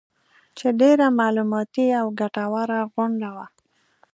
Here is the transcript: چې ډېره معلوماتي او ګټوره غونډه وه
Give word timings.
چې 0.57 0.67
ډېره 0.81 1.05
معلوماتي 1.19 1.87
او 1.99 2.05
ګټوره 2.19 2.79
غونډه 2.93 3.29
وه 3.35 3.47